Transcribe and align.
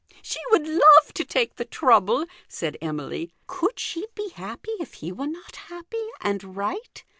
"She 0.23 0.39
would 0.49 0.67
love 0.67 1.13
to 1.13 1.23
take 1.23 1.57
the 1.57 1.63
trouble," 1.63 2.25
said 2.47 2.75
Emily." 2.81 3.31
Could 3.45 3.77
she 3.79 4.07
be 4.15 4.29
happy 4.29 4.71
if 4.79 4.95
he 4.95 5.11
were 5.11 5.27
not 5.27 5.55
happy 5.67 6.07
and 6.19 6.55
right?" 6.57 7.03